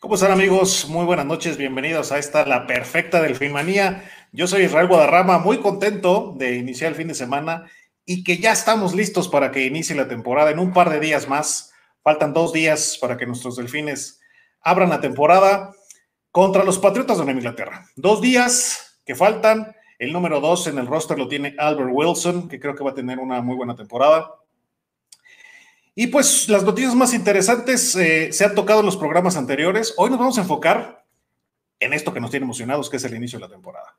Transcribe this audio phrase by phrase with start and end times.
[0.00, 0.86] ¿Cómo están amigos?
[0.88, 4.02] Muy buenas noches, bienvenidos a esta La Perfecta Delfinmanía.
[4.32, 7.70] Yo soy Israel Guadarrama, muy contento de iniciar el fin de semana
[8.06, 11.28] y que ya estamos listos para que inicie la temporada en un par de días
[11.28, 11.74] más.
[12.02, 14.18] Faltan dos días para que nuestros delfines
[14.62, 15.74] abran la temporada
[16.30, 17.86] contra los Patriotas de Nueva Inglaterra.
[17.94, 19.76] Dos días que faltan.
[19.98, 22.94] El número dos en el roster lo tiene Albert Wilson, que creo que va a
[22.94, 24.30] tener una muy buena temporada.
[25.94, 29.94] Y pues las noticias más interesantes eh, se han tocado en los programas anteriores.
[29.96, 31.04] Hoy nos vamos a enfocar
[31.78, 33.96] en esto que nos tiene emocionados, que es el inicio de la temporada.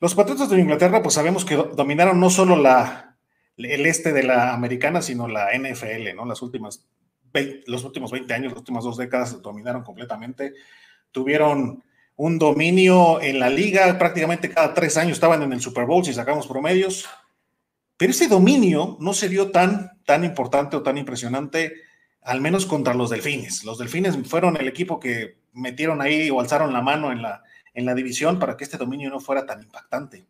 [0.00, 3.16] Los Patriotas de Inglaterra, pues sabemos que dominaron no solo la,
[3.56, 6.24] el este de la americana, sino la NFL, ¿no?
[6.24, 6.88] Las últimas
[7.66, 10.54] los últimos 20 años, las últimas dos décadas dominaron completamente.
[11.10, 11.82] Tuvieron
[12.16, 16.12] un dominio en la liga, prácticamente cada tres años estaban en el Super Bowl si
[16.12, 17.06] sacamos promedios.
[17.98, 21.74] Pero ese dominio no se vio tan, tan importante o tan impresionante,
[22.22, 23.64] al menos contra los delfines.
[23.64, 27.42] Los delfines fueron el equipo que metieron ahí o alzaron la mano en la,
[27.74, 30.26] en la división para que este dominio no fuera tan impactante.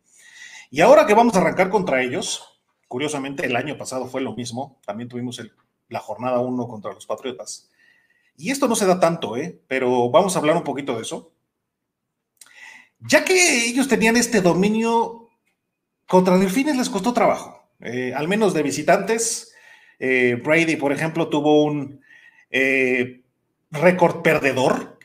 [0.71, 4.79] Y ahora que vamos a arrancar contra ellos, curiosamente el año pasado fue lo mismo,
[4.85, 5.39] también tuvimos
[5.89, 7.69] la jornada 1 contra los Patriotas.
[8.35, 9.61] Y esto no se da tanto, ¿eh?
[9.67, 11.33] pero vamos a hablar un poquito de eso.
[12.99, 15.29] Ya que ellos tenían este dominio
[16.07, 17.58] contra Delfines les costó trabajo.
[17.81, 19.53] Eh, al menos de visitantes.
[19.99, 22.01] Eh, Brady, por ejemplo, tuvo un
[22.49, 23.21] eh,
[23.71, 24.97] récord perdedor.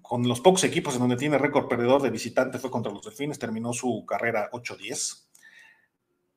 [0.00, 3.38] Con los pocos equipos en donde tiene récord perdedor de visitante fue contra los Delfines,
[3.38, 5.26] terminó su carrera 8-10.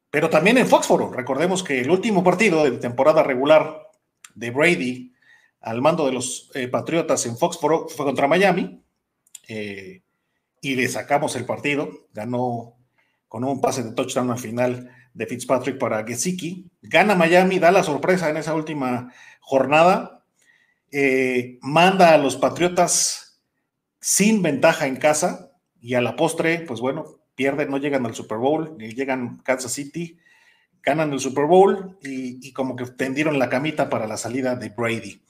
[0.10, 3.90] Pero también en Foxboro, recordemos que el último partido de temporada regular
[4.34, 5.14] de Brady
[5.60, 8.82] al mando de los Patriotas en Foxboro fue contra Miami
[10.62, 12.78] y le sacamos el partido, ganó
[13.28, 16.70] con un pase de touchdown al final de Fitzpatrick para Gesicki.
[16.82, 20.24] Gana Miami, da la sorpresa en esa última jornada.
[20.92, 23.42] Eh, manda a los Patriotas
[24.00, 28.38] sin ventaja en casa y a la postre, pues bueno, pierden, no llegan al Super
[28.38, 30.20] Bowl, llegan Kansas City,
[30.84, 34.70] ganan el Super Bowl y, y como que tendieron la camita para la salida de
[34.70, 35.22] Brady.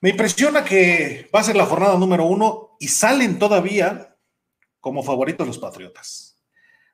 [0.00, 4.16] Me impresiona que va a ser la jornada número uno y salen todavía
[4.80, 6.31] como favoritos los Patriotas.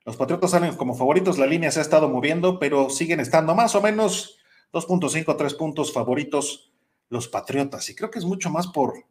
[0.08, 3.74] Los Patriotas salen como favoritos, la línea se ha estado moviendo, pero siguen estando más
[3.74, 4.38] o menos
[4.72, 6.72] 2.5, 3 puntos favoritos
[7.10, 7.90] los Patriotas.
[7.90, 9.04] Y creo que es mucho más por,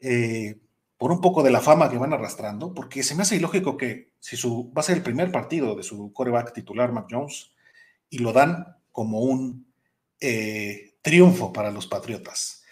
[0.00, 0.58] eh,
[0.96, 4.10] por un poco de la fama que van arrastrando, porque se me hace ilógico que
[4.18, 7.52] si su, va a ser el primer partido de su coreback titular, Mac Jones,
[8.08, 9.72] y lo dan como un
[10.18, 12.64] eh, triunfo para los Patriotas.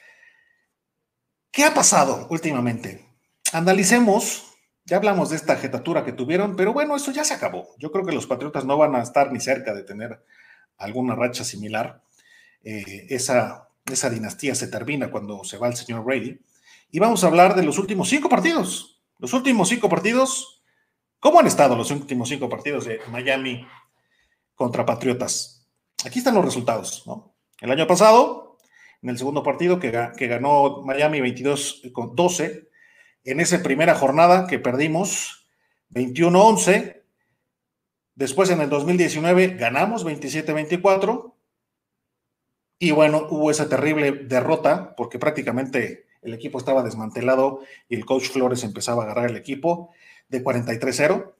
[1.52, 3.06] ¿Qué ha pasado últimamente?
[3.52, 4.47] Analicemos
[4.88, 7.68] ya hablamos de esta jetatura que tuvieron, pero bueno, eso ya se acabó.
[7.76, 10.24] Yo creo que los Patriotas no van a estar ni cerca de tener
[10.78, 12.02] alguna racha similar.
[12.64, 16.40] Eh, esa, esa dinastía se termina cuando se va el señor Brady.
[16.90, 19.02] Y vamos a hablar de los últimos cinco partidos.
[19.18, 20.62] Los últimos cinco partidos,
[21.20, 23.66] ¿cómo han estado los últimos cinco partidos de Miami
[24.54, 25.68] contra Patriotas?
[26.06, 27.34] Aquí están los resultados, ¿no?
[27.60, 28.56] El año pasado,
[29.02, 32.67] en el segundo partido que, que ganó Miami 22 con 12,
[33.24, 35.46] en esa primera jornada que perdimos
[35.90, 37.02] 21-11.
[38.14, 41.34] Después en el 2019 ganamos 27-24.
[42.80, 48.28] Y bueno, hubo esa terrible derrota porque prácticamente el equipo estaba desmantelado y el coach
[48.28, 49.90] Flores empezaba a agarrar el equipo
[50.28, 51.32] de 43-0.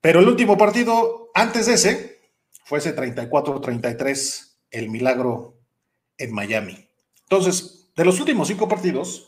[0.00, 2.20] Pero el último partido antes de ese
[2.64, 5.56] fue ese 34-33, el milagro
[6.18, 6.88] en Miami.
[7.22, 9.27] Entonces, de los últimos cinco partidos,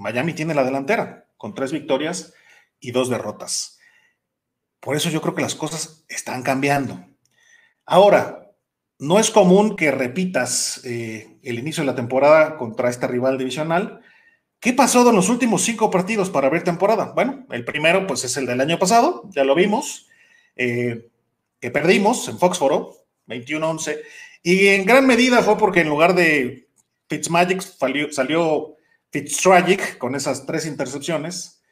[0.00, 2.32] Miami tiene la delantera con tres victorias
[2.80, 3.78] y dos derrotas.
[4.80, 7.04] Por eso yo creo que las cosas están cambiando.
[7.84, 8.50] Ahora,
[8.98, 14.00] no es común que repitas eh, el inicio de la temporada contra este rival divisional.
[14.58, 17.12] ¿Qué pasó en los últimos cinco partidos para abrir temporada?
[17.14, 20.08] Bueno, el primero pues es el del año pasado, ya lo vimos,
[20.56, 21.08] eh,
[21.60, 22.96] que perdimos en Foxboro,
[23.26, 23.98] 21-11,
[24.42, 26.68] y en gran medida fue porque en lugar de
[27.08, 28.76] Fitzmagic salió, salió
[29.10, 31.62] Fitztragic con esas tres intercepciones,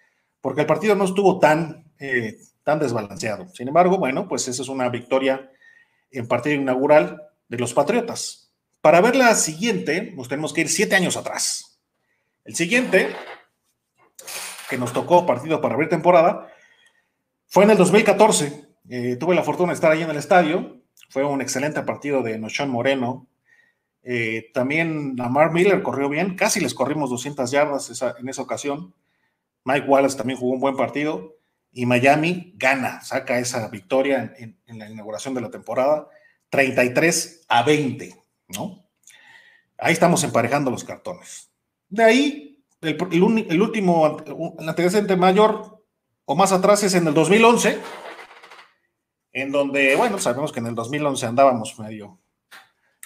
[0.40, 3.48] porque el partido no estuvo tan, eh, tan desbalanceado.
[3.48, 5.50] Sin embargo, bueno, pues esa es una victoria
[6.10, 8.52] en partido inaugural de los Patriotas.
[8.80, 11.80] Para ver la siguiente, nos tenemos que ir siete años atrás.
[12.44, 13.14] El siguiente,
[14.70, 16.48] que nos tocó partido para abrir temporada,
[17.46, 18.68] fue en el 2014.
[18.88, 20.80] Eh, tuve la fortuna de estar ahí en el estadio.
[21.10, 23.26] Fue un excelente partido de Nochón Moreno
[24.10, 28.94] eh, también Lamar Miller corrió bien, casi les corrimos 200 yardas en esa ocasión.
[29.64, 31.36] Mike Wallace también jugó un buen partido
[31.72, 36.08] y Miami gana, saca esa victoria en, la inauguración de la temporada,
[36.48, 38.14] 33 a 20,
[38.56, 38.82] ¿no?
[39.76, 41.50] Ahí estamos emparejando los cartones.
[41.90, 43.22] De ahí, el,
[43.60, 44.24] último,
[44.58, 45.84] el antecedente mayor
[46.24, 47.78] o más atrás es en el 2011,
[49.32, 52.18] en donde, bueno, sabemos que en el 2011 andábamos medio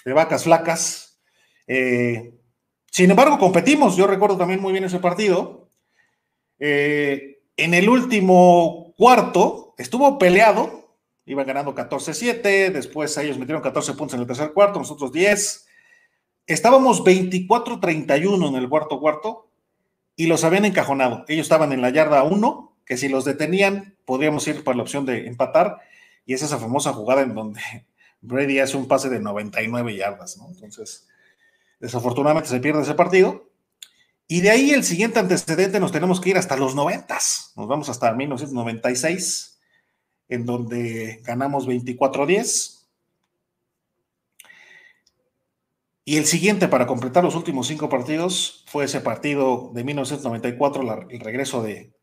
[0.05, 1.21] de vacas flacas.
[1.67, 2.33] Eh,
[2.91, 3.95] sin embargo, competimos.
[3.95, 5.69] Yo recuerdo también muy bien ese partido.
[6.59, 10.97] Eh, en el último cuarto estuvo peleado.
[11.25, 12.71] Iban ganando 14-7.
[12.71, 15.67] Después ellos metieron 14 puntos en el tercer cuarto, nosotros 10.
[16.45, 19.49] Estábamos 24-31 en el cuarto cuarto
[20.15, 21.23] y los habían encajonado.
[21.27, 25.05] Ellos estaban en la yarda 1, que si los detenían, podríamos ir para la opción
[25.05, 25.79] de empatar.
[26.25, 27.61] Y es esa famosa jugada en donde
[28.23, 30.47] Brady hace un pase de 99 yardas, ¿no?
[30.49, 31.07] Entonces,
[31.79, 33.49] desafortunadamente se pierde ese partido.
[34.27, 37.13] Y de ahí el siguiente antecedente nos tenemos que ir hasta los 90.
[37.57, 39.59] Nos vamos hasta 1996,
[40.29, 42.87] en donde ganamos 24-10.
[46.05, 51.19] Y el siguiente para completar los últimos cinco partidos fue ese partido de 1994, el
[51.19, 51.93] regreso de,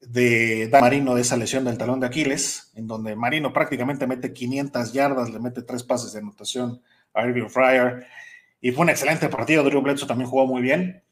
[0.00, 4.92] de Marino de esa lesión del talón de Aquiles, en donde Marino prácticamente mete 500
[4.92, 6.80] yardas, le mete tres pases de anotación
[7.14, 8.06] a Irving Fryer,
[8.60, 9.64] y fue un excelente partido.
[9.64, 11.02] Drew Bledsoe también jugó muy bien,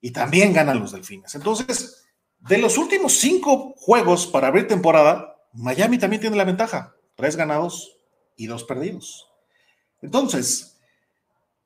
[0.00, 1.34] y también ganan los Delfines.
[1.34, 2.06] Entonces,
[2.38, 7.96] de los últimos cinco juegos para abrir temporada, Miami también tiene la ventaja: tres ganados
[8.36, 9.30] y dos perdidos.
[10.02, 10.78] Entonces,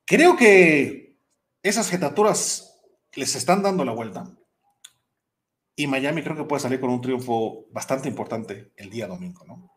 [0.05, 1.19] creo que
[1.63, 2.81] esas jetaturas
[3.15, 4.31] les están dando la vuelta
[5.79, 9.71] y Miami creo que puede salir con un triunfo bastante importante el día domingo, ¿no?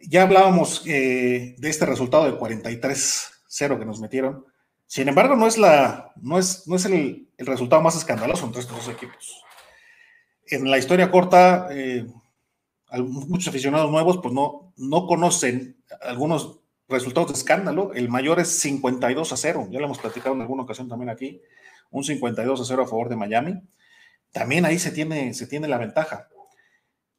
[0.00, 4.44] Ya hablábamos eh, de este resultado de 43-0 que nos metieron.
[4.86, 8.78] Sin embargo, no es, la, no es, no es el, resultado más escandaloso entre estos
[8.78, 9.44] dos equipos.
[10.48, 12.08] En la historia corta, eh,
[12.98, 16.58] muchos aficionados nuevos pues no, no conocen algunos
[16.88, 17.92] resultados de escándalo.
[17.94, 19.68] El mayor es 52 a 0.
[19.70, 21.40] Ya lo hemos platicado en alguna ocasión también aquí.
[21.92, 23.62] Un 52 a 0 a favor de Miami
[24.32, 26.28] también ahí se tiene, se tiene la ventaja.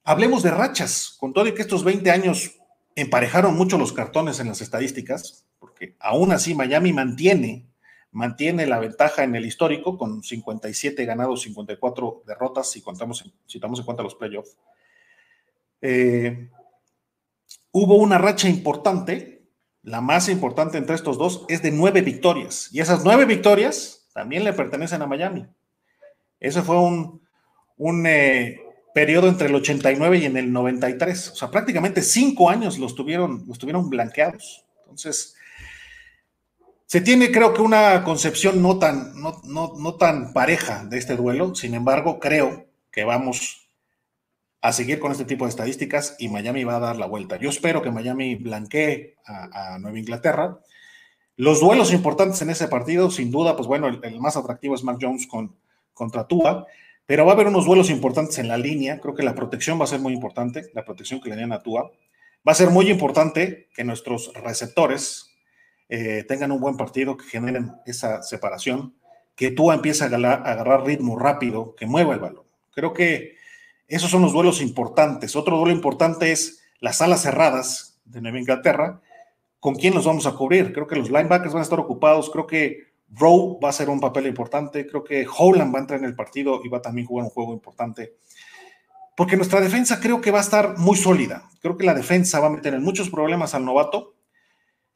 [0.04, 2.60] Hablemos de rachas, con todo y que estos 20 años
[2.96, 7.68] emparejaron mucho los cartones en las estadísticas, porque aún así Miami mantiene,
[8.12, 13.80] mantiene la ventaja en el histórico con 57 ganados, 54 derrotas, si, contamos, si tomamos
[13.80, 14.58] en cuenta los playoffs.
[15.81, 16.50] Eh,
[17.72, 19.44] hubo una racha importante,
[19.84, 24.44] la más importante entre estos dos, es de nueve victorias, y esas nueve victorias también
[24.44, 25.48] le pertenecen a Miami.
[26.42, 26.76] Ese fue
[27.78, 28.60] un, eh,
[28.94, 31.30] periodo entre el 89 y en el 93.
[31.30, 34.65] O sea, prácticamente cinco años los tuvieron, los tuvieron blanqueados.
[34.82, 35.36] Entonces,
[36.88, 41.54] se tiene creo que una concepción no tan, no, tan pareja de este duelo.
[41.54, 43.70] Sin embargo, creo que vamos
[44.62, 47.38] a seguir con este tipo de estadísticas y Miami va a dar la vuelta.
[47.38, 50.60] Yo espero que Miami blanquee a, Nueva Inglaterra.
[51.38, 55.00] Los duelos importantes en ese partido, sin duda, pues bueno, el más atractivo es Mark
[55.01, 55.56] Jones con,
[56.01, 56.65] contra Tua,
[57.05, 59.00] pero va a haber unos duelos importantes en la línea.
[59.00, 61.62] Creo que la protección va a ser muy importante, la protección que le den a
[61.62, 61.91] Tua.
[62.48, 65.29] Va a ser muy importante que nuestros receptores
[65.89, 68.96] eh, tengan un buen partido, que generen esa separación,
[69.36, 72.46] que Tua empiece a agarrar, ritmo rápido, que mueva el balón.
[72.72, 73.36] Creo que
[73.88, 75.36] esos son los duelos importantes.
[75.36, 79.01] Otro duelo importante es las alas cerradas de Nueva Inglaterra.
[79.60, 80.74] ¿Con quién nos vamos a cubrir?
[80.74, 82.31] Creo que los linebackers van a estar ocupados.
[82.31, 84.88] Creo que Rowe va a ser un papel importante.
[84.88, 87.32] Creo que Holland va a entrar en el partido y va a también jugar un
[87.32, 88.15] juego importante.
[89.15, 91.50] Porque nuestra defensa creo que va a estar muy sólida.
[91.62, 94.15] Creo que la defensa va a meter en muchos problemas al novato.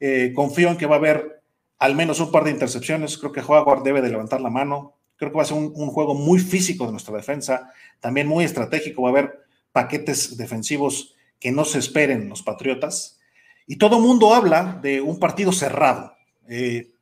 [0.00, 1.42] Eh, confío en que va a haber
[1.78, 3.18] al menos un par de intercepciones.
[3.18, 4.94] Creo que Howard debe de levantar la mano.
[5.16, 7.70] Creo que va a ser un, un juego muy físico de nuestra defensa.
[8.00, 9.02] También muy estratégico.
[9.02, 13.20] Va a haber paquetes defensivos que no se esperen los Patriotas.
[13.66, 16.14] Y todo mundo habla de un partido cerrado.
[16.48, 16.92] Eh,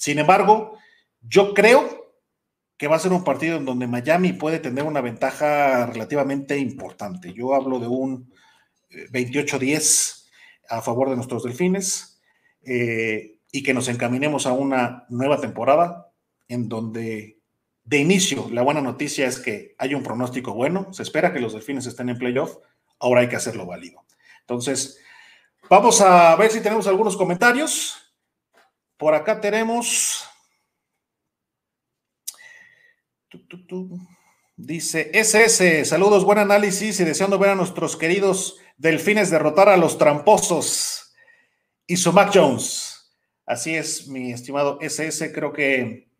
[0.00, 0.78] sin embargo,
[1.20, 2.14] yo creo
[2.78, 7.34] que va a ser un partido en donde Miami puede tener una ventaja relativamente importante.
[7.34, 8.32] Yo hablo de un
[9.12, 10.28] 28-10 eh,
[10.70, 12.18] a favor de nuestros delfines
[12.62, 16.10] eh, y que nos encaminemos a una nueva temporada
[16.48, 17.38] en donde
[17.84, 21.52] de inicio la buena noticia es que hay un pronóstico bueno, se espera que los
[21.52, 22.56] delfines estén en playoff,
[23.00, 24.02] ahora hay que hacerlo válido.
[24.40, 24.98] Entonces,
[25.68, 27.99] vamos a ver si tenemos algunos comentarios.
[29.00, 30.28] Por acá tenemos.
[34.56, 39.96] Dice SS, saludos, buen análisis y deseando ver a nuestros queridos delfines derrotar a los
[39.96, 41.14] tramposos
[41.86, 43.10] y su Mac Jones.
[43.46, 46.10] Así es, mi estimado SS, creo que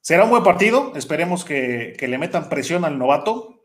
[0.00, 0.92] será un buen partido.
[0.94, 3.64] Esperemos que, le metan presión al novato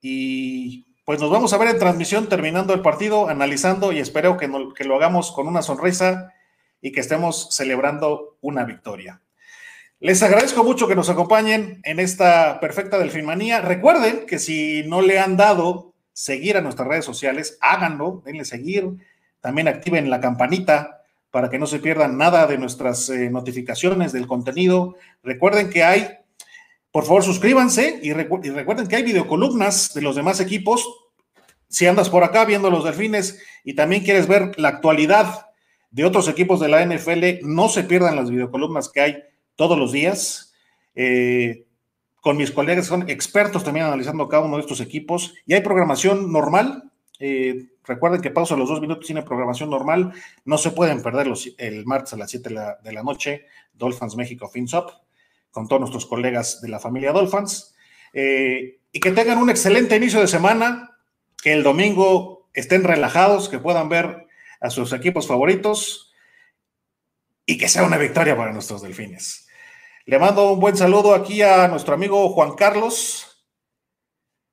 [0.00, 4.50] y pues nos vamos a ver en transmisión terminando el partido, analizando y espero que,
[4.74, 6.34] que lo hagamos con una sonrisa
[6.80, 9.20] y que estemos celebrando una victoria.
[10.02, 13.60] Les agradezco mucho que nos acompañen en esta perfecta delfinmanía.
[13.60, 18.88] Recuerden que si no le han dado seguir a nuestras redes sociales, háganlo, denle seguir.
[19.40, 24.26] También activen la campanita para que no se pierdan nada de nuestras eh, notificaciones del
[24.26, 24.96] contenido.
[25.22, 26.08] Recuerden que hay,
[26.90, 30.88] por favor, suscríbanse y, y recuerden que hay videocolumnas de los demás equipos.
[31.68, 35.49] Si andas por acá viendo los delfines y también quieres ver la actualidad
[35.90, 39.22] de otros equipos de la NFL, no se pierdan las videocolumnas que hay
[39.56, 40.54] todos los días.
[40.94, 41.64] Eh,
[42.20, 45.34] con mis colegas, son expertos también analizando cada uno de estos equipos.
[45.46, 46.90] Y hay programación normal.
[47.18, 50.12] Eh, recuerden que pausa los dos minutos tiene programación normal.
[50.44, 52.50] No se pueden perder el martes a las 7
[52.82, 54.90] de la, noche, Dolphins México FinSop,
[55.50, 57.74] con todos nuestros colegas de la familia Dolphins.
[58.12, 60.90] Eh, y que tengan un excelente inicio de semana,
[61.42, 64.26] que el domingo estén relajados, que puedan ver
[64.60, 66.12] a sus equipos favoritos
[67.46, 69.48] y que sea una victoria para nuestros delfines.
[70.06, 73.44] Le mando un buen saludo aquí a nuestro amigo Juan Carlos.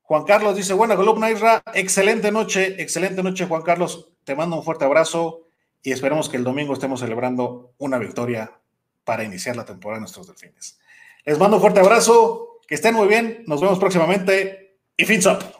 [0.02, 4.64] Juan Carlos dice, buena columna Isra, excelente noche, excelente noche Juan Carlos, te mando un
[4.64, 5.48] fuerte abrazo
[5.82, 8.52] y esperemos que el domingo estemos celebrando una victoria
[9.04, 10.78] para iniciar la temporada de nuestros delfines.
[11.24, 15.57] Les mando un fuerte abrazo, que estén muy bien, nos vemos próximamente y fins up.